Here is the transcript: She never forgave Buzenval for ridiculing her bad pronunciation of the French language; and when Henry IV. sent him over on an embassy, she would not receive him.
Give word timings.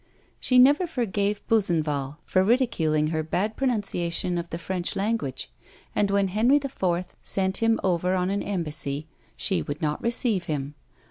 She 0.39 0.57
never 0.57 0.87
forgave 0.87 1.45
Buzenval 1.47 2.17
for 2.25 2.43
ridiculing 2.43 3.09
her 3.13 3.21
bad 3.21 3.55
pronunciation 3.55 4.39
of 4.39 4.49
the 4.49 4.57
French 4.57 4.95
language; 4.95 5.51
and 5.95 6.09
when 6.09 6.29
Henry 6.29 6.57
IV. 6.57 7.15
sent 7.21 7.57
him 7.57 7.79
over 7.83 8.15
on 8.15 8.31
an 8.31 8.41
embassy, 8.41 9.05
she 9.37 9.61
would 9.61 9.79
not 9.79 10.01
receive 10.01 10.45
him. 10.45 10.73